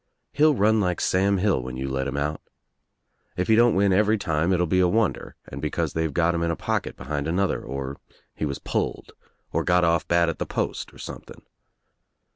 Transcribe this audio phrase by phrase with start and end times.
[0.31, 2.41] He'll run like Sam Hill when you let him out.
[3.37, 6.41] If he don't win every time it'll be a wonder and because they've got him
[6.41, 7.97] in a pocket behind another or
[8.33, 9.11] he was pulled
[9.51, 11.43] or got off bad at the post or something.